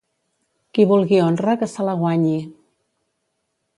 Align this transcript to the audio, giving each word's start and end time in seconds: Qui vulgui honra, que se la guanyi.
Qui 0.77 0.85
vulgui 0.93 1.21
honra, 1.25 1.55
que 1.63 1.69
se 1.75 1.85
la 1.91 1.95
guanyi. 2.01 2.35